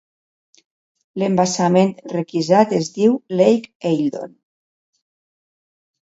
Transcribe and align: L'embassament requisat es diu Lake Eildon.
L'embassament 1.23 1.91
requisat 2.13 2.73
es 2.79 2.91
diu 2.97 3.15
Lake 3.43 3.93
Eildon. 3.93 4.35